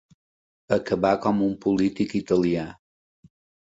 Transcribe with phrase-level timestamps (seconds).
[0.77, 2.69] Acabar com un polític italià.